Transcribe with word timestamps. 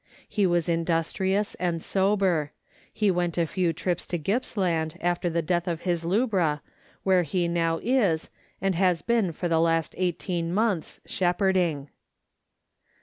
He 0.27 0.47
was 0.47 0.67
indus 0.67 1.13
trious 1.13 1.55
and 1.59 1.79
sober. 1.79 2.51
He 2.91 3.11
went 3.11 3.37
a 3.37 3.45
few 3.45 3.71
trips 3.71 4.07
to 4.07 4.17
Gippsland 4.17 4.97
after 4.99 5.29
the 5.29 5.43
death 5.43 5.67
of 5.67 5.81
his 5.81 6.05
lubra, 6.05 6.61
where 7.03 7.21
he 7.21 7.47
now 7.47 7.79
is, 7.83 8.31
and 8.59 8.73
has 8.73 9.03
been 9.03 9.31
for 9.31 9.47
the 9.47 9.59
last 9.61 9.93
eighteen 9.99 10.51
months, 10.55 11.01
shepherding. 11.05 11.89